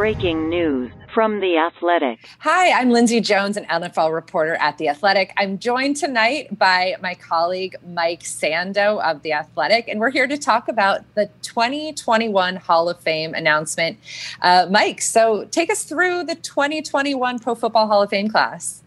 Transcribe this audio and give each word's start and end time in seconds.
breaking 0.00 0.48
news 0.48 0.90
from 1.12 1.40
The 1.40 1.58
Athletic. 1.58 2.26
Hi, 2.38 2.70
I'm 2.70 2.88
Lindsay 2.88 3.20
Jones, 3.20 3.58
an 3.58 3.66
NFL 3.66 4.14
reporter 4.14 4.54
at 4.54 4.78
The 4.78 4.88
Athletic. 4.88 5.30
I'm 5.36 5.58
joined 5.58 5.98
tonight 5.98 6.58
by 6.58 6.96
my 7.02 7.14
colleague 7.14 7.76
Mike 7.86 8.22
Sando 8.22 8.98
of 9.02 9.20
The 9.20 9.34
Athletic, 9.34 9.88
and 9.88 10.00
we're 10.00 10.10
here 10.10 10.26
to 10.26 10.38
talk 10.38 10.68
about 10.68 11.02
the 11.16 11.28
2021 11.42 12.56
Hall 12.56 12.88
of 12.88 12.98
Fame 13.00 13.34
announcement. 13.34 13.98
Uh, 14.40 14.66
Mike, 14.70 15.02
so 15.02 15.44
take 15.44 15.68
us 15.68 15.84
through 15.84 16.24
the 16.24 16.34
2021 16.34 17.38
Pro 17.38 17.54
Football 17.54 17.86
Hall 17.86 18.02
of 18.02 18.08
Fame 18.08 18.30
class. 18.30 18.82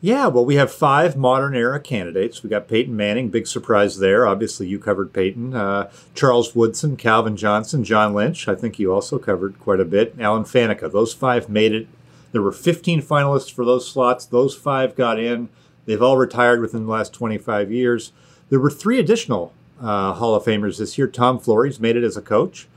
Yeah, 0.00 0.28
well, 0.28 0.44
we 0.44 0.54
have 0.54 0.70
five 0.70 1.16
modern 1.16 1.56
era 1.56 1.80
candidates. 1.80 2.44
We 2.44 2.50
got 2.50 2.68
Peyton 2.68 2.96
Manning, 2.96 3.30
big 3.30 3.48
surprise 3.48 3.98
there. 3.98 4.28
Obviously, 4.28 4.68
you 4.68 4.78
covered 4.78 5.12
Peyton. 5.12 5.54
Uh, 5.54 5.90
Charles 6.14 6.54
Woodson, 6.54 6.96
Calvin 6.96 7.36
Johnson, 7.36 7.82
John 7.82 8.14
Lynch. 8.14 8.46
I 8.46 8.54
think 8.54 8.78
you 8.78 8.92
also 8.92 9.18
covered 9.18 9.58
quite 9.58 9.80
a 9.80 9.84
bit. 9.84 10.14
Alan 10.20 10.44
Faneca. 10.44 10.90
Those 10.90 11.12
five 11.12 11.48
made 11.48 11.72
it. 11.72 11.88
There 12.30 12.42
were 12.42 12.52
15 12.52 13.02
finalists 13.02 13.52
for 13.52 13.64
those 13.64 13.90
slots. 13.90 14.24
Those 14.24 14.54
five 14.54 14.94
got 14.94 15.18
in. 15.18 15.48
They've 15.84 16.02
all 16.02 16.16
retired 16.16 16.60
within 16.60 16.84
the 16.86 16.92
last 16.92 17.12
25 17.12 17.72
years. 17.72 18.12
There 18.50 18.60
were 18.60 18.70
three 18.70 19.00
additional 19.00 19.52
uh, 19.80 20.12
Hall 20.12 20.36
of 20.36 20.44
Famers 20.44 20.78
this 20.78 20.96
year. 20.96 21.08
Tom 21.08 21.40
Flores 21.40 21.80
made 21.80 21.96
it 21.96 22.04
as 22.04 22.16
a 22.16 22.22
coach. 22.22 22.68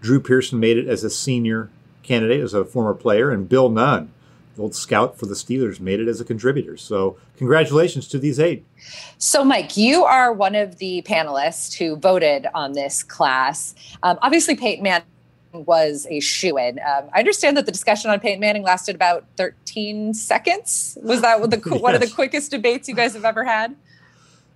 Drew 0.00 0.18
Pearson 0.18 0.58
made 0.58 0.76
it 0.76 0.88
as 0.88 1.04
a 1.04 1.10
senior 1.10 1.70
candidate, 2.02 2.40
as 2.40 2.52
a 2.52 2.64
former 2.64 2.94
player, 2.94 3.30
and 3.30 3.48
Bill 3.48 3.68
Nunn 3.68 4.10
old 4.58 4.74
scout 4.74 5.18
for 5.18 5.26
the 5.26 5.34
Steelers, 5.34 5.80
made 5.80 6.00
it 6.00 6.08
as 6.08 6.20
a 6.20 6.24
contributor. 6.24 6.76
So, 6.76 7.16
congratulations 7.36 8.08
to 8.08 8.18
these 8.18 8.38
eight. 8.38 8.64
So, 9.18 9.44
Mike, 9.44 9.76
you 9.76 10.04
are 10.04 10.32
one 10.32 10.54
of 10.54 10.78
the 10.78 11.02
panelists 11.02 11.76
who 11.76 11.96
voted 11.96 12.46
on 12.54 12.72
this 12.72 13.02
class. 13.02 13.74
Um, 14.02 14.18
obviously, 14.22 14.56
Peyton 14.56 14.82
Manning 14.82 15.06
was 15.52 16.06
a 16.10 16.20
shoe 16.20 16.58
in. 16.58 16.78
Um, 16.80 17.08
I 17.12 17.20
understand 17.20 17.56
that 17.56 17.66
the 17.66 17.72
discussion 17.72 18.10
on 18.10 18.20
Peyton 18.20 18.40
Manning 18.40 18.62
lasted 18.62 18.94
about 18.94 19.24
13 19.36 20.14
seconds. 20.14 20.98
Was 21.02 21.20
that 21.22 21.40
the, 21.50 21.62
yes. 21.64 21.80
one 21.80 21.94
of 21.94 22.00
the 22.00 22.10
quickest 22.14 22.50
debates 22.50 22.88
you 22.88 22.94
guys 22.94 23.14
have 23.14 23.24
ever 23.24 23.44
had? 23.44 23.76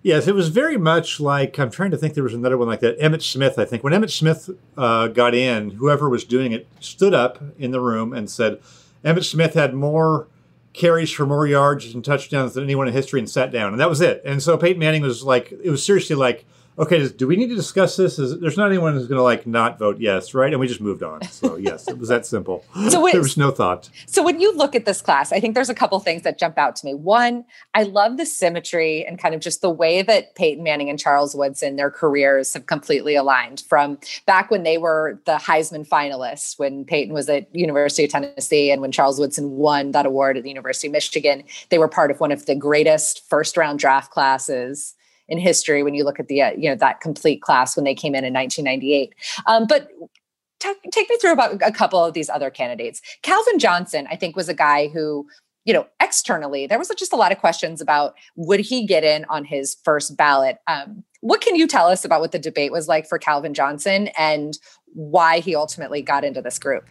Yes, 0.03 0.29
it 0.29 0.35
was 0.35 0.49
very 0.49 0.77
much 0.77 1.19
like 1.19 1.59
I'm 1.59 1.71
trying 1.71 1.91
to 1.91 1.97
think. 1.97 2.15
There 2.15 2.23
was 2.23 2.35
another 2.35 2.57
one 2.57 2.69
like 2.69 2.81
that. 2.81 2.99
Emmitt 3.01 3.23
Smith, 3.23 3.59
I 3.59 3.65
think. 3.65 3.83
When 3.83 3.93
Emmitt 3.93 4.11
Smith 4.11 4.49
uh, 4.77 5.09
got 5.09 5.35
in, 5.35 5.71
whoever 5.71 6.09
was 6.09 6.25
doing 6.25 6.53
it 6.53 6.69
stood 6.81 7.15
up 7.15 7.43
in 7.59 7.73
the 7.73 7.81
room 7.81 8.13
and 8.13 8.31
said, 8.31 8.61
Emmitt 9.05 9.25
Smith 9.25 9.55
had 9.55 9.75
more 9.75 10.29
carries 10.73 11.11
for 11.11 11.27
more 11.27 11.47
yards 11.47 11.93
and 11.93 12.05
touchdowns 12.05 12.55
than 12.55 12.65
anyone 12.65 12.87
in 12.87 12.93
history 12.93 13.19
and 13.19 13.29
sat 13.29 13.51
down. 13.51 13.73
And 13.73 13.81
that 13.81 13.89
was 13.89 14.01
it. 14.01 14.23
And 14.25 14.43
so 14.43 14.57
Peyton 14.57 14.79
Manning 14.79 15.03
was 15.03 15.25
like, 15.25 15.53
it 15.53 15.71
was 15.71 15.85
seriously 15.85 16.17
like, 16.17 16.45
okay, 16.79 17.09
do 17.09 17.27
we 17.27 17.37
need 17.37 17.49
to 17.49 17.57
discuss 17.57 17.97
this? 17.97 18.19
Is, 18.19 18.39
there's 18.41 18.57
not 18.57 18.67
anyone 18.67 18.95
who's 18.95 19.09
going 19.09 19.19
to 19.19 19.23
like 19.23 19.47
not 19.47 19.79
vote 19.79 19.99
yes, 19.99 20.33
right? 20.33 20.53
And 20.53 20.61
we 20.61 20.69
just 20.69 20.81
moved 20.81 21.03
on. 21.03 21.23
So 21.23 21.57
yes, 21.57 21.89
it 21.89 21.99
was 21.99 22.09
that 22.09 22.25
simple. 22.25 22.65
So 22.89 23.09
there 23.13 23.21
was 23.21 23.37
no 23.37 23.51
thought. 23.51 23.91
So 24.07 24.23
when 24.23 24.41
you 24.41 24.55
look 24.55 24.75
at 24.75 24.85
this 24.85 25.03
class, 25.03 25.33
I 25.33 25.41
think 25.41 25.55
there's 25.55 25.69
a 25.69 25.75
couple 25.75 25.99
things 26.01 26.23
that 26.23 26.39
jump 26.39 26.57
out 26.57 26.77
to 26.77 26.87
me. 26.87 26.95
One, 26.95 27.45
I 27.75 27.83
love 27.83 28.17
the 28.17 28.27
symmetry 28.27 29.05
and 29.07 29.19
kind 29.19 29.35
of 29.35 29.41
just 29.41 29.61
the 29.61 29.71
way 29.71 30.03
that 30.03 30.35
Peyton 30.37 30.63
Manning 30.63 30.89
and 30.89 30.99
Charles 30.99 31.35
Woodson, 31.35 31.77
their 31.77 31.91
careers 31.91 32.55
have 32.55 32.67
completely 32.67 33.17
aligned 33.17 33.65
from 33.69 33.99
back 34.27 34.51
when 34.51 34.63
they 34.63 34.79
were 34.79 35.21
the 35.27 35.37
Heisman 35.37 35.87
finalists, 35.87 36.59
when 36.59 36.85
Peyton 36.85 37.13
was 37.13 37.29
at 37.29 37.55
University 37.55 38.05
of 38.05 38.11
Tennessee 38.11 38.71
and 38.71 38.81
when 38.81 38.93
Charles 38.93 39.19
Woodson 39.19 39.51
won 39.51 39.93
that 39.93 40.07
award 40.07 40.37
at 40.37 40.43
the 40.45 40.49
University 40.49 40.87
of 40.87 40.93
Michigan. 40.93 41.43
They 41.71 41.79
were 41.79 41.89
part 41.89 42.11
of 42.11 42.21
one 42.21 42.33
of 42.33 42.47
the 42.47 42.55
greatest 42.55 43.29
first 43.29 43.57
round 43.57 43.79
draft 43.79 44.11
classes 44.11 44.95
in 45.29 45.39
history 45.39 45.83
when 45.83 45.95
you 45.95 46.05
look 46.05 46.19
at 46.19 46.29
the 46.29 46.43
uh, 46.43 46.53
you 46.57 46.69
know 46.69 46.77
that 46.77 47.01
complete 47.01 47.43
class 47.43 47.77
when 47.77 47.85
they 47.85 47.95
came 47.95 48.15
in 48.15 48.25
in 48.25 48.33
1998. 48.33 49.15
Um, 49.47 49.67
but 49.67 49.89
t- 50.61 50.91
take 50.91 51.09
me 51.09 51.17
through 51.19 51.33
about 51.33 51.61
a 51.63 51.73
couple 51.73 52.03
of 52.05 52.15
these 52.15 52.29
other 52.29 52.51
candidates. 52.51 53.01
Calvin 53.23 53.59
Johnson, 53.59 54.07
I 54.11 54.17
think, 54.17 54.37
was 54.37 54.49
a 54.49 54.55
guy 54.55 54.89
who 54.89 55.27
you 55.65 55.75
know 55.75 55.87
externally 56.01 56.67
there 56.67 56.79
was 56.79 56.89
just 56.97 57.13
a 57.13 57.17
lot 57.17 57.33
of 57.33 57.39
questions 57.39 57.81
about 57.81 58.15
would 58.37 58.61
he 58.61 58.87
get 58.87 59.05
in 59.05 59.25
on 59.27 59.45
his 59.45 59.77
first 59.85 60.17
ballot. 60.17 60.59
Um, 60.67 61.05
what 61.21 61.41
can 61.41 61.57
you 61.57 61.67
tell 61.67 61.89
us 61.89 62.05
about 62.05 62.21
what 62.21 62.33
the 62.33 62.39
debate 62.39 62.73
was 62.73 62.87
like 62.89 63.09
for 63.09 63.19
Calvin 63.19 63.53
Johnson 63.53 64.09
and 64.17 64.57
why 64.95 65.41
he 65.41 65.55
ultimately 65.55 66.01
got 66.01 66.25
into 66.25 66.41
this 66.41 66.59
group? 66.59 66.87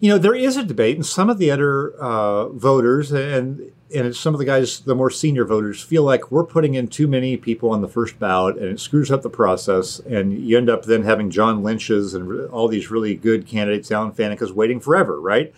You 0.00 0.10
know, 0.10 0.18
there 0.18 0.34
is 0.34 0.56
a 0.56 0.62
debate, 0.62 0.96
and 0.96 1.04
some 1.04 1.28
of 1.28 1.38
the 1.38 1.50
other 1.50 1.92
uh, 1.94 2.50
voters, 2.50 3.10
and 3.10 3.72
and 3.94 4.14
some 4.14 4.34
of 4.34 4.38
the 4.38 4.44
guys, 4.44 4.80
the 4.80 4.94
more 4.94 5.10
senior 5.10 5.44
voters, 5.44 5.82
feel 5.82 6.02
like 6.02 6.30
we're 6.30 6.44
putting 6.44 6.74
in 6.74 6.88
too 6.88 7.08
many 7.08 7.36
people 7.36 7.70
on 7.70 7.80
the 7.80 7.88
first 7.88 8.18
ballot, 8.18 8.56
and 8.56 8.66
it 8.66 8.80
screws 8.80 9.10
up 9.10 9.22
the 9.22 9.30
process. 9.30 9.98
And 10.00 10.32
you 10.32 10.58
end 10.58 10.68
up 10.68 10.84
then 10.84 11.04
having 11.04 11.30
John 11.30 11.62
Lynch's 11.62 12.14
and 12.14 12.48
all 12.50 12.68
these 12.68 12.90
really 12.90 13.14
good 13.14 13.46
candidates, 13.46 13.90
Alan 13.90 14.12
Faneca's, 14.12 14.52
waiting 14.52 14.80
forever, 14.80 15.20
right? 15.20 15.54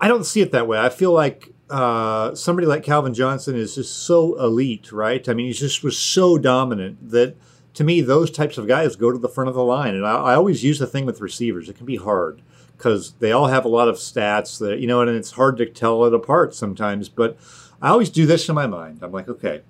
I 0.00 0.08
don't 0.08 0.24
see 0.24 0.40
it 0.40 0.52
that 0.52 0.66
way. 0.66 0.78
I 0.78 0.88
feel 0.88 1.12
like 1.12 1.52
uh, 1.68 2.34
somebody 2.34 2.66
like 2.66 2.82
Calvin 2.82 3.12
Johnson 3.12 3.56
is 3.56 3.74
just 3.74 4.04
so 4.04 4.40
elite, 4.40 4.90
right? 4.90 5.28
I 5.28 5.34
mean, 5.34 5.48
he 5.48 5.52
just 5.52 5.82
was 5.82 5.98
so 5.98 6.38
dominant 6.38 7.10
that 7.10 7.36
to 7.74 7.84
me, 7.84 8.00
those 8.00 8.30
types 8.30 8.58
of 8.58 8.66
guys 8.66 8.96
go 8.96 9.12
to 9.12 9.18
the 9.18 9.28
front 9.28 9.48
of 9.48 9.54
the 9.54 9.62
line. 9.62 9.94
And 9.94 10.06
I, 10.06 10.16
I 10.16 10.34
always 10.34 10.64
use 10.64 10.78
the 10.78 10.86
thing 10.86 11.04
with 11.04 11.20
receivers; 11.20 11.68
it 11.68 11.76
can 11.76 11.86
be 11.86 11.96
hard 11.96 12.40
because 12.78 13.14
they 13.18 13.32
all 13.32 13.48
have 13.48 13.64
a 13.64 13.68
lot 13.68 13.88
of 13.88 13.96
stats 13.96 14.58
that 14.60 14.78
you 14.78 14.86
know, 14.86 15.02
and 15.02 15.10
it's 15.10 15.32
hard 15.32 15.58
to 15.58 15.66
tell 15.66 16.04
it 16.04 16.14
apart 16.14 16.54
sometimes. 16.54 17.08
But 17.08 17.36
I 17.82 17.88
always 17.90 18.08
do 18.08 18.24
this 18.24 18.48
in 18.48 18.54
my 18.54 18.66
mind. 18.66 19.00
I'm 19.02 19.12
like, 19.12 19.28
okay, 19.28 19.62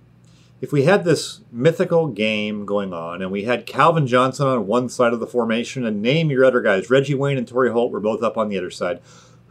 if 0.60 0.72
we 0.72 0.84
had 0.84 1.04
this 1.04 1.40
mythical 1.50 2.08
game 2.08 2.66
going 2.66 2.92
on, 2.92 3.22
and 3.22 3.32
we 3.32 3.44
had 3.44 3.66
Calvin 3.66 4.06
Johnson 4.06 4.46
on 4.46 4.66
one 4.66 4.88
side 4.88 5.12
of 5.12 5.20
the 5.20 5.26
formation, 5.26 5.86
and 5.86 6.02
name 6.02 6.30
your 6.30 6.44
other 6.44 6.60
guys, 6.60 6.90
Reggie 6.90 7.14
Wayne 7.14 7.38
and 7.38 7.48
Torry 7.48 7.70
Holt 7.72 7.90
were 7.90 8.00
both 8.00 8.22
up 8.22 8.36
on 8.36 8.48
the 8.48 8.58
other 8.58 8.70
side. 8.70 9.00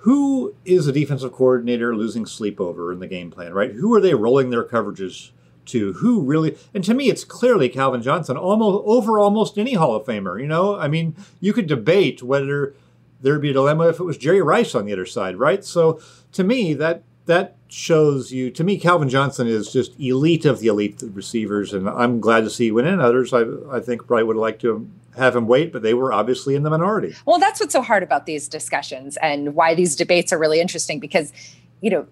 Who 0.01 0.55
is 0.63 0.87
a 0.87 0.91
defensive 0.91 1.33
coordinator 1.33 1.95
losing 1.95 2.25
sleep 2.25 2.61
over 2.61 2.93
in 2.93 2.99
the 2.99 3.07
game 3.07 3.31
plan, 3.31 3.53
right? 3.53 3.71
Who 3.71 3.93
are 3.93 3.99
they 3.99 4.13
rolling 4.13 4.51
their 4.51 4.63
coverages 4.63 5.31
to 5.65 5.93
who 5.93 6.21
really 6.21 6.57
and 6.73 6.81
to 6.81 6.93
me 6.93 7.09
it's 7.09 7.25
clearly 7.25 7.67
Calvin 7.67 8.01
Johnson 8.01 8.37
almost 8.37 8.83
over 8.85 9.19
almost 9.19 9.57
any 9.57 9.73
Hall 9.73 9.95
of 9.95 10.05
Famer 10.05 10.39
you 10.39 10.47
know 10.47 10.77
I 10.77 10.87
mean 10.87 11.13
you 11.41 11.51
could 11.51 11.67
debate 11.67 12.23
whether 12.23 12.73
there'd 13.21 13.41
be 13.41 13.49
a 13.49 13.53
dilemma 13.53 13.89
if 13.89 13.99
it 13.99 14.03
was 14.03 14.17
Jerry 14.17 14.41
Rice 14.41 14.75
on 14.75 14.85
the 14.85 14.93
other 14.93 15.05
side, 15.05 15.37
right? 15.37 15.63
So 15.63 15.99
to 16.33 16.43
me, 16.43 16.73
that 16.75 17.03
that 17.25 17.55
shows 17.67 18.31
you. 18.31 18.49
To 18.51 18.63
me, 18.63 18.79
Calvin 18.79 19.09
Johnson 19.09 19.47
is 19.47 19.71
just 19.71 19.99
elite 19.99 20.45
of 20.45 20.59
the 20.59 20.67
elite 20.67 21.03
receivers, 21.13 21.73
and 21.73 21.89
I'm 21.89 22.19
glad 22.19 22.45
to 22.45 22.49
see 22.49 22.65
he 22.65 22.71
went 22.71 22.87
in. 22.87 22.99
Others, 22.99 23.33
I, 23.33 23.43
I 23.71 23.79
think, 23.79 24.07
probably 24.07 24.23
would 24.23 24.35
have 24.37 24.41
liked 24.41 24.61
to 24.61 24.89
have 25.17 25.35
him 25.35 25.47
wait, 25.47 25.73
but 25.73 25.81
they 25.81 25.93
were 25.93 26.13
obviously 26.13 26.55
in 26.55 26.63
the 26.63 26.69
minority. 26.69 27.15
Well, 27.25 27.39
that's 27.39 27.59
what's 27.59 27.73
so 27.73 27.81
hard 27.81 28.03
about 28.03 28.25
these 28.25 28.47
discussions 28.47 29.17
and 29.17 29.55
why 29.55 29.75
these 29.75 29.95
debates 29.95 30.31
are 30.31 30.37
really 30.37 30.61
interesting 30.61 30.99
because, 30.99 31.33
you 31.81 31.89
know, 31.89 32.07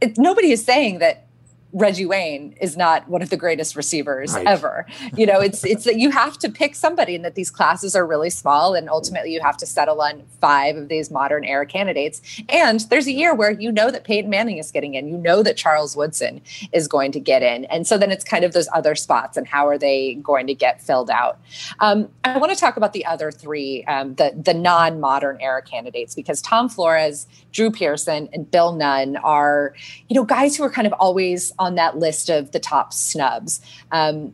it, 0.00 0.18
nobody 0.18 0.52
is 0.52 0.64
saying 0.64 0.98
that 0.98 1.26
Reggie 1.72 2.06
Wayne 2.06 2.54
is 2.60 2.76
not 2.76 3.08
one 3.08 3.22
of 3.22 3.30
the 3.30 3.36
greatest 3.36 3.76
receivers 3.76 4.32
right. 4.32 4.46
ever. 4.46 4.86
You 5.14 5.26
know, 5.26 5.40
it's 5.40 5.64
it's 5.64 5.84
that 5.84 5.98
you 5.98 6.10
have 6.10 6.38
to 6.38 6.48
pick 6.48 6.74
somebody 6.74 7.14
and 7.14 7.24
that 7.24 7.34
these 7.34 7.50
classes 7.50 7.94
are 7.94 8.06
really 8.06 8.30
small 8.30 8.74
and 8.74 8.88
ultimately 8.88 9.32
you 9.32 9.40
have 9.40 9.56
to 9.58 9.66
settle 9.66 10.00
on 10.00 10.22
five 10.40 10.76
of 10.76 10.88
these 10.88 11.10
modern 11.10 11.44
era 11.44 11.66
candidates. 11.66 12.22
And 12.48 12.80
there's 12.90 13.06
a 13.06 13.12
year 13.12 13.34
where 13.34 13.52
you 13.52 13.70
know 13.70 13.90
that 13.90 14.04
Peyton 14.04 14.30
Manning 14.30 14.58
is 14.58 14.70
getting 14.70 14.94
in, 14.94 15.08
you 15.08 15.16
know 15.16 15.42
that 15.42 15.56
Charles 15.56 15.96
Woodson 15.96 16.40
is 16.72 16.88
going 16.88 17.12
to 17.12 17.20
get 17.20 17.42
in. 17.42 17.64
And 17.66 17.86
so 17.86 17.96
then 17.98 18.10
it's 18.10 18.24
kind 18.24 18.44
of 18.44 18.52
those 18.52 18.68
other 18.72 18.94
spots 18.94 19.36
and 19.36 19.46
how 19.46 19.68
are 19.68 19.78
they 19.78 20.14
going 20.14 20.46
to 20.46 20.54
get 20.54 20.80
filled 20.82 21.10
out. 21.10 21.38
Um, 21.78 22.08
I 22.24 22.38
want 22.38 22.52
to 22.52 22.58
talk 22.58 22.76
about 22.76 22.92
the 22.92 23.06
other 23.06 23.30
three, 23.30 23.84
um, 23.84 24.14
the 24.14 24.32
the 24.36 24.54
non-modern 24.54 25.40
era 25.40 25.62
candidates, 25.62 26.14
because 26.14 26.42
Tom 26.42 26.68
Flores, 26.68 27.26
Drew 27.52 27.70
Pearson, 27.70 28.28
and 28.32 28.50
Bill 28.50 28.72
Nunn 28.72 29.16
are, 29.16 29.74
you 30.08 30.14
know, 30.16 30.24
guys 30.24 30.56
who 30.56 30.64
are 30.64 30.70
kind 30.70 30.86
of 30.86 30.92
always 30.94 31.52
on 31.60 31.76
that 31.76 31.98
list 31.98 32.28
of 32.28 32.50
the 32.50 32.58
top 32.58 32.92
snubs. 32.92 33.60
Um, 33.92 34.32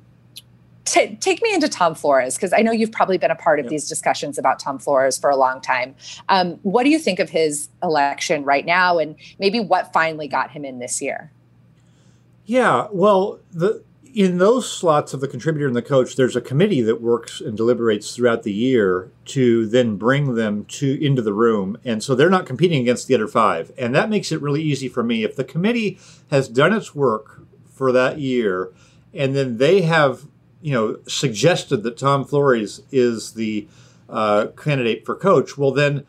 t- 0.87 1.16
take 1.16 1.42
me 1.42 1.53
into 1.53 1.69
Tom 1.69 1.94
Flores 1.94 2.37
because 2.37 2.54
I 2.54 2.60
know 2.62 2.72
you've 2.72 2.92
probably 2.92 3.19
been 3.19 3.31
a 3.31 3.37
part 3.37 3.59
of 3.59 3.66
yep. 3.66 3.70
these 3.70 3.88
discussions 3.88 4.39
about 4.39 4.59
Tom 4.59 4.78
Flores 4.78 5.18
for 5.18 5.28
a 5.28 5.36
long 5.36 5.60
time. 5.60 5.95
Um, 6.30 6.53
what 6.62 6.84
do 6.84 6.91
you 6.91 6.98
think 6.98 7.18
of 7.18 7.28
his 7.28 7.68
election 7.83 8.45
right 8.45 8.65
now, 8.65 8.98
and 8.98 9.16
maybe 9.39 9.60
what 9.60 9.92
finally 9.92 10.28
got 10.28 10.50
him 10.50 10.65
in 10.65 10.78
this 10.78 11.03
year? 11.03 11.30
Yeah, 12.47 12.86
well, 12.92 13.41
the 13.53 13.83
in 14.16 14.39
those 14.39 14.72
slots 14.72 15.13
of 15.13 15.21
the 15.21 15.28
contributor 15.28 15.66
and 15.66 15.77
the 15.77 15.83
coach, 15.83 16.16
there's 16.16 16.34
a 16.34 16.41
committee 16.41 16.80
that 16.80 17.03
works 17.03 17.39
and 17.42 17.54
deliberates 17.54 18.16
throughout 18.16 18.45
the 18.45 18.53
year 18.53 19.13
to 19.27 19.66
then 19.66 19.98
bring 19.98 20.36
them 20.36 20.65
to 20.65 21.04
into 21.04 21.21
the 21.21 21.34
room, 21.34 21.77
and 21.84 22.03
so 22.03 22.15
they're 22.15 22.30
not 22.30 22.47
competing 22.47 22.80
against 22.80 23.09
the 23.09 23.15
other 23.15 23.28
five, 23.28 23.71
and 23.77 23.95
that 23.95 24.09
makes 24.09 24.33
it 24.33 24.41
really 24.41 24.63
easy 24.63 24.89
for 24.89 25.03
me. 25.03 25.22
If 25.22 25.36
the 25.36 25.45
committee 25.45 25.98
has 26.30 26.48
done 26.48 26.72
its 26.72 26.95
work 26.95 27.42
for 27.71 27.92
that 27.92 28.18
year, 28.18 28.72
and 29.13 29.36
then 29.36 29.59
they 29.59 29.83
have 29.83 30.22
you 30.62 30.72
know 30.72 30.98
suggested 31.07 31.83
that 31.83 31.98
Tom 31.98 32.24
Flores 32.24 32.80
is 32.91 33.34
the 33.34 33.69
uh, 34.09 34.47
candidate 34.57 35.04
for 35.04 35.15
coach, 35.15 35.59
well 35.59 35.72
then 35.72 36.07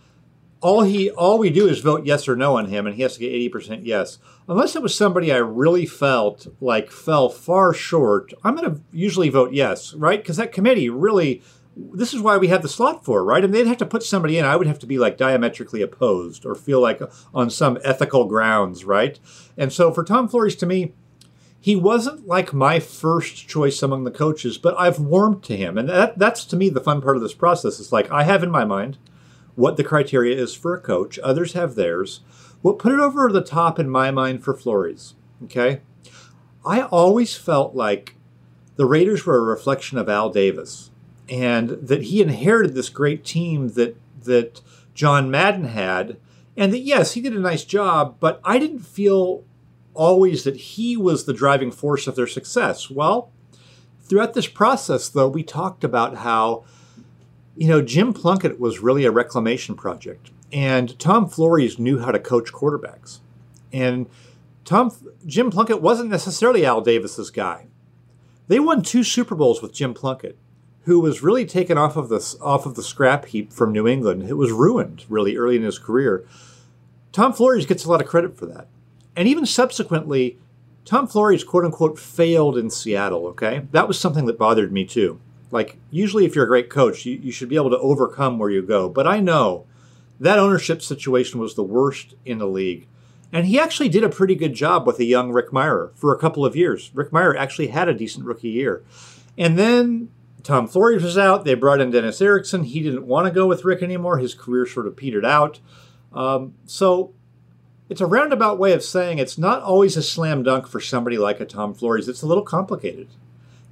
all 0.62 0.83
he 0.83 1.10
all 1.12 1.38
we 1.38 1.50
do 1.50 1.68
is 1.68 1.81
vote 1.81 2.06
yes 2.06 2.27
or 2.27 2.38
no 2.38 2.57
on 2.57 2.65
him 2.65 2.88
and 2.88 2.95
he 2.95 3.01
has 3.01 3.15
to 3.15 3.19
get 3.19 3.51
80% 3.53 3.81
yes 3.83 4.18
unless 4.47 4.75
it 4.75 4.81
was 4.81 4.95
somebody 4.95 5.31
i 5.31 5.38
really 5.38 5.85
felt 5.85 6.47
like 6.61 6.91
fell 6.91 7.29
far 7.29 7.73
short 7.73 8.33
i'm 8.44 8.55
going 8.55 8.69
to 8.69 8.81
usually 8.91 9.29
vote 9.29 9.53
yes 9.53 9.94
right 9.94 10.21
because 10.21 10.38
that 10.38 10.51
committee 10.51 10.89
really 10.89 11.41
this 11.77 12.13
is 12.13 12.21
why 12.21 12.38
we 12.38 12.47
have 12.47 12.61
the 12.61 12.69
slot 12.69 13.05
for, 13.05 13.23
right? 13.23 13.44
And 13.44 13.53
they'd 13.53 13.67
have 13.67 13.77
to 13.77 13.85
put 13.85 14.03
somebody 14.03 14.38
in. 14.38 14.45
I 14.45 14.55
would 14.55 14.67
have 14.67 14.79
to 14.79 14.88
be 14.88 14.97
like 14.97 15.17
diametrically 15.17 15.81
opposed 15.81 16.45
or 16.45 16.55
feel 16.55 16.81
like 16.81 17.01
uh, 17.01 17.07
on 17.33 17.49
some 17.49 17.77
ethical 17.83 18.25
grounds, 18.25 18.85
right? 18.85 19.19
And 19.57 19.71
so 19.71 19.91
for 19.91 20.03
Tom 20.03 20.27
Flores, 20.27 20.55
to 20.57 20.65
me, 20.65 20.93
he 21.59 21.75
wasn't 21.75 22.27
like 22.27 22.53
my 22.53 22.79
first 22.79 23.47
choice 23.47 23.81
among 23.81 24.03
the 24.03 24.11
coaches, 24.11 24.57
but 24.57 24.75
I've 24.79 25.00
warmed 25.00 25.43
to 25.43 25.57
him. 25.57 25.77
And 25.77 25.89
that, 25.89 26.17
that's 26.17 26.45
to 26.45 26.55
me 26.55 26.69
the 26.69 26.81
fun 26.81 27.01
part 27.01 27.17
of 27.17 27.21
this 27.21 27.33
process. 27.33 27.79
It's 27.79 27.91
like 27.91 28.11
I 28.11 28.23
have 28.23 28.43
in 28.43 28.51
my 28.51 28.65
mind 28.65 28.97
what 29.57 29.75
the 29.75 29.83
criteria 29.83 30.38
is 30.38 30.54
for 30.54 30.75
a 30.75 30.80
coach, 30.80 31.18
others 31.19 31.54
have 31.54 31.74
theirs. 31.74 32.21
What 32.62 32.77
put 32.77 32.94
it 32.94 33.00
over 33.00 33.30
the 33.30 33.42
top 33.42 33.80
in 33.80 33.89
my 33.89 34.12
mind 34.12 34.44
for 34.44 34.54
Flores, 34.54 35.15
okay? 35.45 35.81
I 36.63 36.83
always 36.83 37.36
felt 37.36 37.75
like 37.75 38.15
the 38.75 38.86
Raiders 38.86 39.25
were 39.25 39.39
a 39.39 39.42
reflection 39.42 39.98
of 39.98 40.07
Al 40.07 40.30
Davis 40.30 40.92
and 41.27 41.69
that 41.69 42.04
he 42.04 42.21
inherited 42.21 42.75
this 42.75 42.89
great 42.89 43.25
team 43.25 43.69
that 43.69 43.98
that 44.24 44.62
John 44.94 45.31
Madden 45.31 45.65
had 45.65 46.18
and 46.56 46.71
that 46.71 46.80
yes, 46.80 47.13
he 47.13 47.21
did 47.21 47.33
a 47.33 47.39
nice 47.39 47.63
job, 47.63 48.18
but 48.19 48.39
I 48.44 48.60
didn't 48.60 48.80
feel 48.80 49.44
always 49.95 50.44
that 50.44 50.57
he 50.57 50.95
was 50.95 51.25
the 51.25 51.33
driving 51.33 51.71
force 51.71 52.06
of 52.06 52.15
their 52.15 52.27
success. 52.27 52.92
Well, 52.92 53.31
throughout 54.01 54.36
this 54.36 54.48
process 54.48 55.10
though, 55.10 55.27
we 55.27 55.42
talked 55.42 55.83
about 55.83 56.18
how 56.18 56.63
you 57.57 57.68
know, 57.68 57.81
Jim 57.81 58.13
Plunkett 58.13 58.59
was 58.59 58.80
really 58.80 59.06
a 59.06 59.12
reclamation 59.12 59.75
project, 59.75 60.30
and 60.54 60.98
Tom 61.00 61.27
Flores 61.27 61.80
knew 61.80 62.00
how 62.00 62.12
to 62.12 62.19
coach 62.19 62.54
quarterbacks. 62.54 63.19
And 63.74 64.07
Tom 64.63 64.92
Jim 65.25 65.50
Plunkett 65.50 65.81
wasn't 65.81 66.09
necessarily 66.09 66.65
Al 66.65 66.81
Davis's 66.81 67.31
guy. 67.31 67.68
They 68.48 68.59
won 68.59 68.81
two 68.81 69.04
Super 69.04 69.36
Bowls 69.36 69.62
with 69.62 69.74
Jim 69.74 69.94
Plunkett, 69.94 70.38
who 70.83 71.00
was 71.00 71.24
really 71.24 71.45
taken 71.45 71.77
off 71.77 71.98
of 71.98 72.09
the 72.09 72.38
off 72.42 72.65
of 72.65 72.75
the 72.75 72.83
scrap 72.83 73.25
heap 73.25 73.51
from 73.51 73.71
New 73.71 73.88
England. 73.88 74.24
It 74.30 74.36
was 74.36 74.51
ruined 74.51 75.06
really 75.10 75.36
early 75.36 75.56
in 75.56 75.63
his 75.63 75.80
career. 75.80 76.25
Tom 77.12 77.33
Flores 77.33 77.65
gets 77.65 77.86
a 77.86 77.89
lot 77.89 78.01
of 78.01 78.07
credit 78.07 78.38
for 78.38 78.45
that, 78.45 78.68
and 79.15 79.27
even 79.27 79.45
subsequently, 79.48 80.38
Tom 80.86 81.07
Flores 81.07 81.44
quote 81.44 81.65
unquote 81.65 81.98
failed 81.98 82.56
in 82.57 82.69
Seattle. 82.69 83.25
Okay, 83.27 83.65
that 83.71 83.88
was 83.88 84.00
something 84.00 84.25
that 84.25 84.38
bothered 84.38 84.71
me 84.71 84.86
too. 84.86 85.19
Like 85.51 85.77
usually, 85.91 86.25
if 86.25 86.35
you're 86.35 86.45
a 86.45 86.49
great 86.49 86.69
coach, 86.69 87.05
you, 87.05 87.17
you 87.17 87.31
should 87.31 87.49
be 87.49 87.55
able 87.55 87.69
to 87.69 87.79
overcome 87.79 88.38
where 88.38 88.49
you 88.49 88.61
go. 88.61 88.89
But 88.89 89.07
I 89.07 89.19
know 89.19 89.65
that 90.19 90.39
ownership 90.39 90.81
situation 90.81 91.39
was 91.39 91.55
the 91.55 91.63
worst 91.63 92.15
in 92.25 92.39
the 92.39 92.47
league. 92.47 92.88
And 93.31 93.45
he 93.45 93.59
actually 93.59 93.89
did 93.89 94.03
a 94.03 94.09
pretty 94.09 94.35
good 94.35 94.53
job 94.53 94.88
with 94.88 94.99
a 94.99 95.05
young 95.05 95.31
Rick 95.31 95.51
Mirer 95.51 95.91
for 95.95 96.13
a 96.13 96.19
couple 96.19 96.45
of 96.45 96.55
years. 96.55 96.91
Rick 96.94 97.11
Mirer 97.11 97.38
actually 97.38 97.67
had 97.67 97.89
a 97.89 97.94
decent 97.94 98.25
rookie 98.25 98.49
year. 98.49 98.83
And 99.38 99.59
then 99.59 100.09
Tom 100.44 100.67
Flores 100.67 101.03
was 101.03 101.17
out. 101.17 101.44
They 101.44 101.53
brought 101.53 101.81
in 101.81 101.91
Dennis 101.91 102.21
Erickson. 102.21 102.63
He 102.63 102.81
didn't 102.81 103.05
want 103.05 103.27
to 103.27 103.31
go 103.31 103.45
with 103.45 103.65
Rick 103.65 103.83
anymore. 103.83 104.17
His 104.17 104.33
career 104.33 104.65
sort 104.65 104.88
of 104.88 104.95
petered 104.95 105.25
out. 105.25 105.59
Um, 106.13 106.53
so 106.65 107.13
it's 107.89 108.01
a 108.01 108.05
roundabout 108.05 108.57
way 108.57 108.71
of 108.71 108.83
saying 108.83 109.17
it's 109.17 109.38
not 109.38 109.61
always 109.61 109.97
a 109.97 110.01
slam 110.03 110.43
dunk 110.43 110.67
for 110.67 110.79
somebody 110.79 111.17
like 111.17 111.41
a 111.41 111.45
Tom 111.45 111.73
Flores. 111.73 112.07
It's 112.07 112.21
a 112.21 112.27
little 112.27 112.43
complicated. 112.43 113.09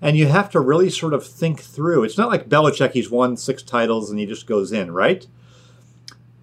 And 0.02 0.18
you 0.18 0.28
have 0.28 0.50
to 0.52 0.60
really 0.60 0.90
sort 0.90 1.14
of 1.14 1.26
think 1.26 1.62
through. 1.62 2.04
It's 2.04 2.18
not 2.18 2.30
like 2.30 2.50
Belichick, 2.50 2.92
he's 2.92 3.10
won 3.10 3.38
six 3.38 3.64
titles 3.64 4.10
and 4.10 4.20
he 4.20 4.26
just 4.26 4.46
goes 4.46 4.72
in, 4.72 4.92
right? 4.92 5.26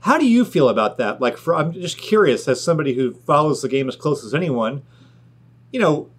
How 0.01 0.19
do 0.19 0.27
you 0.27 0.45
feel 0.45 0.69
about 0.69 0.99
that? 0.99 1.21
Like, 1.21 1.37
for, 1.37 1.55
I'm 1.55 1.73
just 1.73 1.97
curious, 1.97 2.49
as 2.49 2.63
somebody 2.63 2.95
who 2.95 3.15
follows 3.15 3.63
the 3.63 3.69
game 3.69 3.89
as 3.89 3.95
close 3.95 4.25
as 4.25 4.35
anyone, 4.35 4.83
you 5.71 5.79
know, 5.79 6.11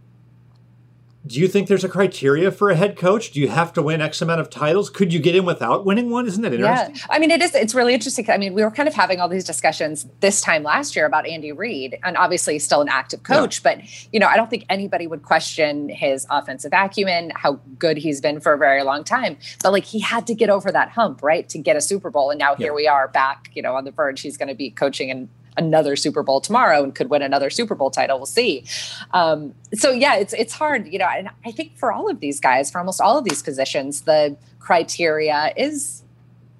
do 1.25 1.39
you 1.39 1.47
think 1.47 1.69
there's 1.69 1.85
a 1.85 1.89
criteria 1.89 2.51
for 2.51 2.69
a 2.69 2.75
head 2.75 2.97
coach? 2.97 3.31
Do 3.31 3.39
you 3.39 3.47
have 3.47 3.71
to 3.73 3.81
win 3.81 4.01
X 4.01 4.21
amount 4.21 4.41
of 4.41 4.49
titles? 4.49 4.89
Could 4.89 5.13
you 5.13 5.19
get 5.19 5.35
in 5.35 5.45
without 5.45 5.85
winning 5.85 6.09
one? 6.09 6.27
Isn't 6.27 6.41
that 6.41 6.53
interesting? 6.53 6.95
Yeah. 6.95 7.05
I 7.09 7.17
mean, 7.19 7.31
it 7.31 7.41
is. 7.41 7.55
It's 7.55 7.73
really 7.73 7.93
interesting. 7.93 8.29
I 8.29 8.37
mean, 8.37 8.53
we 8.53 8.61
were 8.61 8.71
kind 8.71 8.89
of 8.89 8.93
having 8.93 9.21
all 9.21 9.29
these 9.29 9.45
discussions 9.45 10.05
this 10.19 10.41
time 10.41 10.63
last 10.63 10.97
year 10.97 11.05
about 11.05 11.25
Andy 11.25 11.53
Reid, 11.53 11.97
and 12.03 12.17
obviously 12.17 12.59
still 12.59 12.81
an 12.81 12.89
active 12.89 13.23
coach. 13.23 13.61
Yeah. 13.63 13.75
But 13.75 14.13
you 14.13 14.19
know, 14.19 14.27
I 14.27 14.35
don't 14.35 14.49
think 14.49 14.65
anybody 14.67 15.07
would 15.07 15.23
question 15.23 15.87
his 15.87 16.27
offensive 16.29 16.73
acumen, 16.73 17.31
how 17.35 17.53
good 17.79 17.97
he's 17.97 18.19
been 18.19 18.41
for 18.41 18.51
a 18.51 18.57
very 18.57 18.83
long 18.83 19.05
time. 19.05 19.37
But 19.61 19.71
like, 19.71 19.85
he 19.85 20.01
had 20.01 20.27
to 20.27 20.35
get 20.35 20.49
over 20.49 20.73
that 20.73 20.89
hump, 20.89 21.23
right, 21.23 21.47
to 21.49 21.57
get 21.57 21.77
a 21.77 21.81
Super 21.81 22.09
Bowl, 22.09 22.31
and 22.31 22.39
now 22.39 22.51
yeah. 22.51 22.57
here 22.57 22.73
we 22.73 22.87
are 22.87 23.07
back. 23.07 23.49
You 23.53 23.61
know, 23.61 23.75
on 23.75 23.85
the 23.85 23.91
verge. 23.91 24.19
He's 24.19 24.35
going 24.35 24.49
to 24.49 24.55
be 24.55 24.71
coaching 24.71 25.09
and 25.09 25.29
another 25.57 25.95
Super 25.95 26.23
Bowl 26.23 26.41
tomorrow 26.41 26.83
and 26.83 26.93
could 26.93 27.09
win 27.09 27.21
another 27.21 27.49
Super 27.49 27.75
Bowl 27.75 27.91
title. 27.91 28.17
We'll 28.17 28.25
see. 28.25 28.65
Um, 29.11 29.53
so 29.73 29.91
yeah, 29.91 30.15
it's 30.15 30.33
it's 30.33 30.53
hard, 30.53 30.87
you 30.87 30.99
know. 30.99 31.07
And 31.07 31.29
I 31.45 31.51
think 31.51 31.77
for 31.77 31.91
all 31.91 32.09
of 32.09 32.19
these 32.19 32.39
guys, 32.39 32.71
for 32.71 32.79
almost 32.79 33.01
all 33.01 33.17
of 33.17 33.25
these 33.25 33.41
positions, 33.41 34.01
the 34.01 34.35
criteria 34.59 35.53
is 35.57 36.03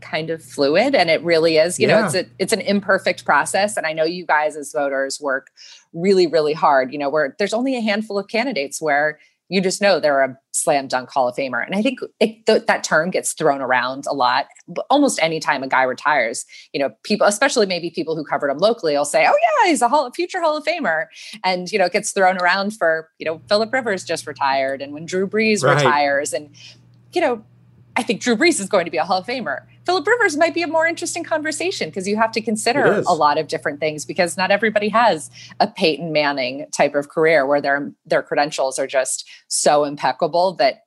kind 0.01 0.30
of 0.30 0.44
fluid, 0.44 0.95
and 0.95 1.10
it 1.10 1.24
really 1.24 1.57
is. 1.57 1.80
You 1.80 1.88
yeah. 1.88 2.00
know, 2.00 2.06
it's 2.06 2.16
a, 2.16 2.25
it's 2.40 2.54
an 2.54 2.62
imperfect 2.62 3.25
process, 3.25 3.78
and 3.78 3.86
I 3.86 3.94
know 3.94 4.04
you 4.04 4.25
guys 4.25 4.56
as 4.56 4.72
voters 4.72 5.19
work 5.22 5.51
really 5.94 6.28
really 6.28 6.54
hard. 6.54 6.92
You 6.92 7.00
know, 7.00 7.10
where 7.10 7.36
there's 7.40 7.54
only 7.54 7.75
a 7.75 7.81
handful 7.81 8.19
of 8.19 8.28
candidates 8.28 8.81
where 8.81 9.19
you 9.53 9.61
just 9.61 9.83
know 9.83 10.00
they're 10.00 10.23
a 10.23 10.35
slam 10.51 10.88
dunk 10.88 11.11
Hall 11.11 11.27
of 11.27 11.35
Famer. 11.35 11.63
And 11.63 11.75
I 11.75 11.83
think 11.83 12.00
it, 12.19 12.44
th- 12.47 12.65
that 12.65 12.83
term 12.83 13.11
gets 13.11 13.33
thrown 13.33 13.61
around 13.61 14.05
a 14.07 14.13
lot. 14.13 14.47
Almost 14.89 15.21
anytime 15.21 15.61
a 15.61 15.67
guy 15.67 15.83
retires, 15.83 16.44
you 16.73 16.79
know, 16.79 16.89
people, 17.03 17.27
especially 17.27 17.67
maybe 17.67 17.91
people 17.91 18.15
who 18.15 18.23
covered 18.23 18.50
him 18.50 18.57
locally, 18.57 18.97
will 18.97 19.05
say, 19.05 19.27
"Oh 19.27 19.38
yeah, 19.61 19.69
he's 19.69 19.83
a 19.83 19.88
Hall, 19.88 20.09
future 20.09 20.41
Hall 20.41 20.57
of 20.57 20.63
Famer," 20.63 21.05
and 21.44 21.71
you 21.71 21.77
know, 21.77 21.85
it 21.85 21.94
gets 21.94 22.13
thrown 22.13 22.38
around 22.41 22.73
for 22.73 23.11
you 23.19 23.27
know, 23.27 23.41
Philip 23.47 23.71
Rivers 23.71 24.03
just 24.03 24.25
retired, 24.25 24.81
and 24.81 24.91
when 24.91 25.05
Drew 25.05 25.27
Brees 25.27 25.63
right. 25.63 25.75
retires, 25.75 26.33
and 26.33 26.49
you 27.11 27.21
know, 27.21 27.44
I 27.95 28.01
think 28.01 28.21
Drew 28.21 28.35
Brees 28.35 28.59
is 28.59 28.67
going 28.67 28.85
to 28.85 28.91
be 28.91 28.97
a 28.97 29.06
Hall 29.06 29.19
of 29.19 29.27
Famer. 29.27 29.65
Philip 29.85 30.07
Rivers 30.07 30.38
might 30.38 30.53
be 30.53 30.62
a 30.62 30.68
more 30.68 30.85
interesting 30.85 31.24
conversation 31.24 31.89
because 31.89 32.07
you 32.07 32.15
have 32.18 32.31
to 32.33 32.41
consider 32.41 33.03
a 33.07 33.13
lot 33.13 33.38
of 33.38 33.47
different 33.47 33.80
things 33.80 34.06
because 34.06 34.38
not 34.38 34.51
everybody 34.51 34.89
has 34.89 35.30
a 35.59 35.68
Peyton 35.68 36.12
Manning 36.12 36.65
type 36.71 36.95
of 36.95 37.09
career 37.09 37.45
where 37.45 37.62
their 37.62 37.91
their 38.06 38.24
credentials 38.24 38.80
are 38.80 38.88
just 38.88 39.27
so 39.47 39.83
impeccable 39.83 40.53
that 40.56 40.83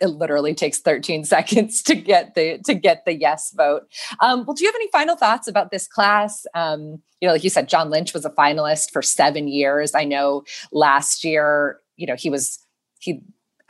it 0.00 0.08
literally 0.08 0.54
takes 0.54 0.80
13 0.80 1.24
seconds 1.34 1.82
to 1.82 1.94
get 1.94 2.34
the 2.34 2.58
to 2.64 2.74
get 2.74 3.04
the 3.04 3.14
yes 3.14 3.52
vote. 3.56 3.84
Um, 4.20 4.44
well, 4.44 4.54
do 4.54 4.64
you 4.64 4.68
have 4.68 4.76
any 4.76 4.88
final 4.90 5.16
thoughts 5.16 5.48
about 5.48 5.70
this 5.70 5.86
class? 5.86 6.46
Um, 6.54 7.02
you 7.20 7.28
know, 7.28 7.32
like 7.32 7.44
you 7.44 7.50
said, 7.50 7.68
John 7.68 7.90
Lynch 7.90 8.12
was 8.12 8.24
a 8.24 8.30
finalist 8.30 8.90
for 8.90 9.02
seven 9.02 9.48
years. 9.48 9.94
I 9.94 10.04
know 10.04 10.44
last 10.72 11.24
year, 11.24 11.80
you 11.96 12.06
know, 12.06 12.16
he 12.16 12.28
was 12.30 12.58
he 12.98 13.22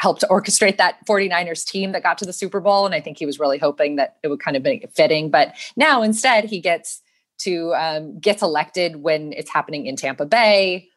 helped 0.05 0.21
to 0.21 0.27
orchestrate 0.27 0.77
that 0.77 0.99
49ers 1.07 1.65
team 1.65 1.93
that 1.93 2.03
got 2.03 2.19
to 2.19 2.27
the 2.27 2.33
Super 2.35 2.61
Bowl. 2.61 2.85
And 2.85 2.95
I 2.95 3.01
think 3.01 3.17
he 3.17 3.25
was 3.25 3.41
really 3.41 3.57
hoping 3.57 3.97
that 3.97 4.19
it 4.23 4.29
would 4.29 4.39
kind 4.39 4.55
of 4.55 4.63
be 4.63 4.85
fitting. 4.95 5.31
But 5.31 5.55
now 5.77 6.03
instead 6.03 6.45
he 6.45 6.61
gets 6.61 7.01
to 7.39 7.73
um, 7.75 8.19
gets 8.19 8.43
elected 8.43 8.97
when 8.97 9.33
it's 9.33 9.51
happening 9.51 9.87
in 9.87 9.97
Tampa 9.97 10.27
Bay, 10.27 10.89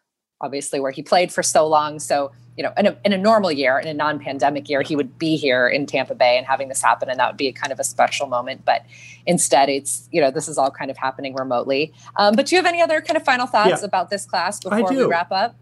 obviously 0.41 0.81
where 0.81 0.91
he 0.91 1.01
played 1.01 1.31
for 1.31 1.41
so 1.41 1.65
long. 1.65 1.99
So, 1.99 2.33
you 2.57 2.63
know, 2.63 2.73
in 2.77 2.85
a, 2.87 2.97
in 3.05 3.13
a 3.13 3.17
normal 3.17 3.49
year, 3.49 3.79
in 3.79 3.87
a 3.87 3.93
non-pandemic 3.93 4.67
year, 4.67 4.81
he 4.81 4.97
would 4.97 5.17
be 5.17 5.37
here 5.37 5.69
in 5.69 5.85
Tampa 5.85 6.13
Bay 6.13 6.37
and 6.37 6.45
having 6.45 6.67
this 6.67 6.81
happen. 6.81 7.09
And 7.09 7.17
that 7.17 7.29
would 7.29 7.37
be 7.37 7.47
a 7.47 7.53
kind 7.53 7.71
of 7.71 7.79
a 7.79 7.85
special 7.85 8.27
moment. 8.27 8.65
But 8.65 8.85
instead 9.25 9.69
it's, 9.69 10.09
you 10.11 10.19
know, 10.19 10.31
this 10.31 10.49
is 10.49 10.57
all 10.57 10.69
kind 10.69 10.91
of 10.91 10.97
happening 10.97 11.33
remotely. 11.33 11.93
Um, 12.17 12.35
but 12.35 12.47
do 12.47 12.55
you 12.55 12.61
have 12.61 12.67
any 12.67 12.81
other 12.81 12.99
kind 12.99 13.15
of 13.15 13.23
final 13.23 13.47
thoughts 13.47 13.81
yeah, 13.81 13.85
about 13.85 14.09
this 14.09 14.25
class 14.25 14.59
before 14.59 14.91
we 14.91 15.05
wrap 15.05 15.31
up? 15.31 15.55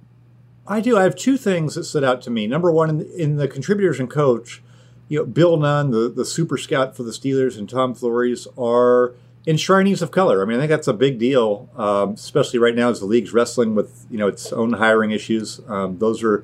I 0.68 0.82
do. 0.82 0.98
I 0.98 1.04
have 1.04 1.16
two 1.16 1.38
things 1.38 1.76
that 1.76 1.84
stood 1.84 2.04
out 2.04 2.22
to 2.24 2.30
me. 2.30 2.48
Number 2.48 2.72
one, 2.72 2.90
in 2.90 2.98
the, 2.98 3.16
in 3.16 3.36
the 3.36 3.48
contributors 3.48 4.00
and 4.00 4.10
coach, 4.10 4.62
you 5.08 5.20
know, 5.20 5.26
Bill 5.26 5.58
Nunn, 5.58 5.92
the, 5.92 6.10
the 6.10 6.26
super 6.26 6.58
scout 6.58 6.96
for 6.96 7.04
the 7.04 7.12
Steelers, 7.12 7.58
and 7.58 7.70
Tom 7.70 7.94
Flores 7.94 8.48
are 8.58 9.14
enshrinees 9.46 10.02
of 10.02 10.12
color. 10.12 10.42
I 10.42 10.46
mean, 10.46 10.58
I 10.58 10.62
think 10.62 10.72
that's 10.72 10.88
a 10.88 10.94
big 10.94 11.20
deal, 11.20 11.70
um, 11.76 12.14
especially 12.14 12.60
right 12.60 12.76
now 12.76 12.90
as 12.90 13.00
the 13.00 13.06
league's 13.06 13.32
wrestling 13.32 13.76
with 13.76 14.06
you 14.10 14.18
know 14.18 14.28
its 14.28 14.52
own 14.52 14.74
hiring 14.74 15.12
issues. 15.12 15.62
Um, 15.68 16.00
those 16.00 16.24
are 16.24 16.44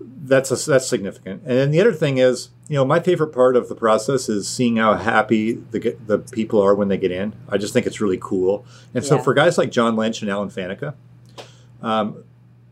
that's 0.00 0.50
a, 0.50 0.70
that's 0.70 0.86
significant. 0.86 1.42
And 1.42 1.58
then 1.58 1.70
the 1.70 1.80
other 1.80 1.92
thing 1.92 2.18
is, 2.18 2.50
you 2.68 2.76
know, 2.76 2.84
my 2.84 3.00
favorite 3.00 3.32
part 3.32 3.56
of 3.56 3.68
the 3.68 3.74
process 3.74 4.28
is 4.28 4.46
seeing 4.46 4.76
how 4.76 4.94
happy 4.94 5.54
the 5.54 5.96
the 6.06 6.18
people 6.18 6.62
are 6.62 6.74
when 6.74 6.88
they 6.88 6.98
get 6.98 7.10
in. 7.10 7.34
I 7.48 7.58
just 7.58 7.72
think 7.72 7.86
it's 7.86 8.00
really 8.00 8.18
cool. 8.20 8.64
And 8.94 9.04
so 9.04 9.18
for 9.18 9.34
guys 9.34 9.58
like 9.58 9.72
John 9.72 9.96
Lynch 9.96 10.22
and 10.22 10.30
Alan 10.30 10.50
Faneca, 10.50 10.94
um, 11.82 12.22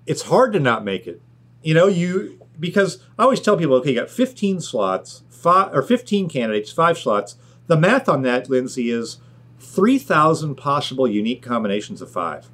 it's 0.07 0.23
hard 0.23 0.53
to 0.53 0.61
not 0.61 0.85
make 0.85 1.07
it. 1.07 1.21
You 1.63 1.75
know, 1.75 1.87
you 1.87 2.41
because 2.59 3.03
I 3.19 3.25
always 3.25 3.41
tell 3.41 3.57
people, 3.57 3.75
okay, 3.77 3.91
you 3.91 4.01
got 4.01 4.11
15 4.11 4.61
slots, 4.61 5.23
five 5.29 5.75
or 5.75 5.83
15 5.83 6.29
candidates, 6.29 6.73
five 6.73 6.99
slots. 6.99 7.37
The 7.67 7.77
math 7.77 8.09
on 8.09 8.23
that, 8.23 8.49
Lindsay, 8.49 8.91
is 8.91 9.19
3,000 9.59 10.55
possible 10.55 11.09
unique 11.09 11.43
combinations 11.43 12.01
of 12.01 12.11
five. 12.11 12.49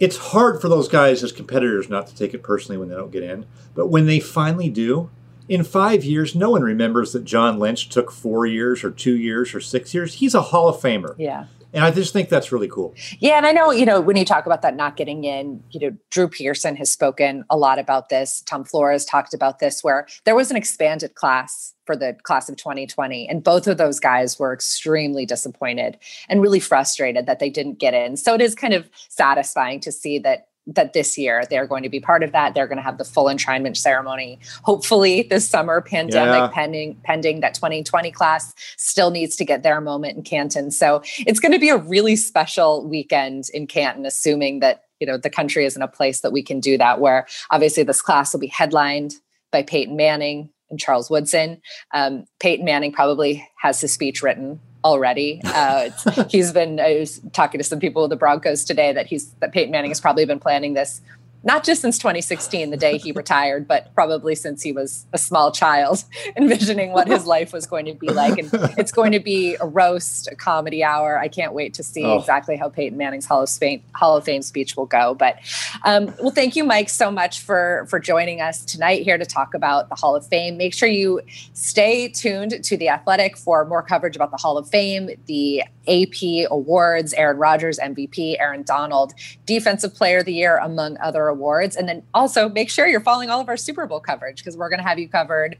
It's 0.00 0.16
hard 0.16 0.60
for 0.60 0.68
those 0.68 0.88
guys 0.88 1.22
as 1.22 1.32
competitors 1.32 1.88
not 1.88 2.06
to 2.06 2.14
take 2.14 2.32
it 2.32 2.42
personally 2.42 2.78
when 2.78 2.88
they 2.88 2.94
don't 2.94 3.10
get 3.10 3.24
in, 3.24 3.46
but 3.74 3.88
when 3.88 4.06
they 4.06 4.20
finally 4.20 4.70
do, 4.70 5.10
in 5.48 5.64
five 5.64 6.04
years, 6.04 6.34
no 6.34 6.50
one 6.50 6.62
remembers 6.62 7.12
that 7.12 7.24
John 7.24 7.58
Lynch 7.58 7.88
took 7.88 8.12
four 8.12 8.46
years 8.46 8.84
or 8.84 8.90
two 8.90 9.16
years 9.16 9.54
or 9.54 9.60
six 9.60 9.94
years. 9.94 10.14
He's 10.14 10.34
a 10.34 10.42
Hall 10.42 10.68
of 10.68 10.76
Famer. 10.76 11.14
Yeah. 11.18 11.46
And 11.72 11.84
I 11.84 11.90
just 11.90 12.12
think 12.12 12.28
that's 12.28 12.50
really 12.50 12.68
cool. 12.68 12.94
Yeah, 13.18 13.36
and 13.36 13.46
I 13.46 13.52
know, 13.52 13.70
you 13.70 13.84
know, 13.84 14.00
when 14.00 14.16
you 14.16 14.24
talk 14.24 14.46
about 14.46 14.62
that 14.62 14.74
not 14.74 14.96
getting 14.96 15.24
in, 15.24 15.62
you 15.70 15.80
know, 15.80 15.96
Drew 16.10 16.28
Pearson 16.28 16.76
has 16.76 16.90
spoken 16.90 17.44
a 17.50 17.56
lot 17.56 17.78
about 17.78 18.08
this. 18.08 18.42
Tom 18.42 18.64
Flores 18.64 19.04
talked 19.04 19.34
about 19.34 19.58
this, 19.58 19.84
where 19.84 20.06
there 20.24 20.34
was 20.34 20.50
an 20.50 20.56
expanded 20.56 21.14
class 21.14 21.74
for 21.84 21.96
the 21.96 22.14
class 22.22 22.48
of 22.50 22.56
2020. 22.56 23.28
And 23.28 23.42
both 23.42 23.66
of 23.66 23.78
those 23.78 23.98
guys 23.98 24.38
were 24.38 24.52
extremely 24.52 25.24
disappointed 25.24 25.98
and 26.28 26.42
really 26.42 26.60
frustrated 26.60 27.24
that 27.24 27.38
they 27.38 27.48
didn't 27.48 27.78
get 27.78 27.94
in. 27.94 28.18
So 28.18 28.34
it 28.34 28.42
is 28.42 28.54
kind 28.54 28.74
of 28.74 28.90
satisfying 29.08 29.80
to 29.80 29.90
see 29.90 30.18
that 30.18 30.47
that 30.68 30.92
this 30.92 31.16
year 31.16 31.44
they're 31.48 31.66
going 31.66 31.82
to 31.82 31.88
be 31.88 31.98
part 31.98 32.22
of 32.22 32.32
that. 32.32 32.54
They're 32.54 32.66
going 32.66 32.76
to 32.76 32.82
have 32.82 32.98
the 32.98 33.04
full 33.04 33.24
enshrinement 33.24 33.76
ceremony. 33.76 34.38
Hopefully 34.62 35.22
this 35.22 35.48
summer, 35.48 35.80
pandemic 35.80 36.34
yeah. 36.34 36.48
pending, 36.48 36.94
pending 37.02 37.40
that 37.40 37.54
2020 37.54 38.10
class 38.10 38.54
still 38.76 39.10
needs 39.10 39.34
to 39.36 39.44
get 39.44 39.62
their 39.62 39.80
moment 39.80 40.16
in 40.16 40.22
Canton. 40.22 40.70
So 40.70 41.02
it's 41.26 41.40
going 41.40 41.52
to 41.52 41.58
be 41.58 41.70
a 41.70 41.76
really 41.76 42.16
special 42.16 42.86
weekend 42.86 43.44
in 43.54 43.66
Canton, 43.66 44.06
assuming 44.06 44.60
that 44.60 44.84
you 45.00 45.06
know 45.06 45.16
the 45.16 45.30
country 45.30 45.64
is 45.64 45.76
in 45.76 45.82
a 45.82 45.88
place 45.88 46.20
that 46.20 46.32
we 46.32 46.42
can 46.42 46.60
do 46.60 46.76
that. 46.76 47.00
Where 47.00 47.26
obviously 47.50 47.82
this 47.82 48.02
class 48.02 48.32
will 48.32 48.40
be 48.40 48.48
headlined 48.48 49.14
by 49.50 49.62
Peyton 49.62 49.96
Manning 49.96 50.50
and 50.70 50.78
Charles 50.78 51.08
Woodson. 51.08 51.60
Um, 51.94 52.26
Peyton 52.40 52.64
Manning 52.64 52.92
probably 52.92 53.46
has 53.60 53.80
his 53.80 53.92
speech 53.92 54.22
written 54.22 54.60
already. 54.84 55.40
Uh, 55.44 55.90
he's 56.30 56.52
been. 56.52 56.80
I 56.80 56.98
was 56.98 57.20
talking 57.32 57.58
to 57.58 57.64
some 57.64 57.80
people 57.80 58.02
with 58.02 58.10
the 58.10 58.16
Broncos 58.16 58.64
today 58.64 58.92
that 58.92 59.06
he's 59.06 59.30
that 59.40 59.52
Peyton 59.52 59.70
Manning 59.70 59.90
has 59.90 60.00
probably 60.00 60.24
been 60.24 60.40
planning 60.40 60.74
this 60.74 61.00
not 61.48 61.64
just 61.64 61.80
since 61.80 61.96
2016, 61.96 62.68
the 62.68 62.76
day 62.76 62.98
he 62.98 63.10
retired, 63.10 63.66
but 63.66 63.92
probably 63.94 64.34
since 64.34 64.62
he 64.62 64.70
was 64.70 65.06
a 65.14 65.18
small 65.18 65.50
child, 65.50 66.04
envisioning 66.36 66.92
what 66.92 67.08
his 67.08 67.24
life 67.24 67.54
was 67.54 67.64
going 67.64 67.86
to 67.86 67.94
be 67.94 68.08
like. 68.08 68.38
And 68.38 68.50
it's 68.76 68.92
going 68.92 69.12
to 69.12 69.18
be 69.18 69.56
a 69.58 69.64
roast, 69.64 70.28
a 70.28 70.36
comedy 70.36 70.84
hour. 70.84 71.18
I 71.18 71.26
can't 71.26 71.54
wait 71.54 71.72
to 71.74 71.82
see 71.82 72.04
oh. 72.04 72.18
exactly 72.18 72.56
how 72.56 72.68
Peyton 72.68 72.98
Manning's 72.98 73.24
Hall 73.24 73.42
of 73.42 73.48
Fame, 73.48 73.82
Hall 73.94 74.14
of 74.18 74.24
Fame 74.24 74.42
speech 74.42 74.76
will 74.76 74.84
go. 74.84 75.14
But 75.14 75.38
um, 75.84 76.14
well, 76.20 76.32
thank 76.32 76.54
you, 76.54 76.64
Mike, 76.64 76.90
so 76.90 77.10
much 77.10 77.40
for 77.40 77.86
for 77.88 77.98
joining 77.98 78.42
us 78.42 78.62
tonight 78.62 79.00
here 79.00 79.16
to 79.16 79.24
talk 79.24 79.54
about 79.54 79.88
the 79.88 79.94
Hall 79.94 80.14
of 80.14 80.26
Fame. 80.26 80.58
Make 80.58 80.74
sure 80.74 80.86
you 80.86 81.22
stay 81.54 82.08
tuned 82.08 82.62
to 82.62 82.76
the 82.76 82.90
Athletic 82.90 83.38
for 83.38 83.64
more 83.64 83.82
coverage 83.82 84.16
about 84.16 84.32
the 84.32 84.36
Hall 84.36 84.58
of 84.58 84.68
Fame, 84.68 85.08
the 85.24 85.64
AP 85.88 86.48
awards, 86.50 87.12
Aaron 87.14 87.38
Rodgers 87.38 87.78
MVP, 87.78 88.36
Aaron 88.38 88.62
Donald 88.62 89.14
Defensive 89.46 89.94
Player 89.94 90.18
of 90.18 90.26
the 90.26 90.34
Year, 90.34 90.58
among 90.58 90.98
other 90.98 91.28
awards. 91.28 91.76
And 91.76 91.88
then 91.88 92.02
also 92.14 92.48
make 92.48 92.70
sure 92.70 92.86
you're 92.86 93.00
following 93.00 93.30
all 93.30 93.40
of 93.40 93.48
our 93.48 93.56
Super 93.56 93.86
Bowl 93.86 94.00
coverage 94.00 94.38
because 94.38 94.56
we're 94.56 94.68
going 94.68 94.80
to 94.80 94.86
have 94.86 94.98
you 94.98 95.08
covered 95.08 95.56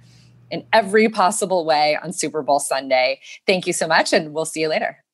in 0.51 0.65
every 0.73 1.09
possible 1.09 1.65
way 1.65 1.99
on 2.03 2.13
Super 2.13 2.43
Bowl 2.43 2.61
Sunday. 2.61 3.21
Thank 3.47 3.67
you 3.67 3.73
so 3.73 3.87
much, 3.87 4.13
and 4.13 4.33
we'll 4.33 4.45
see 4.45 4.61
you 4.61 4.69
later. 4.69 5.05